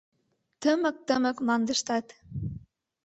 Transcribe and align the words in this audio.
Тымык-тымык 0.61 1.37
мландыштат: 1.45 2.07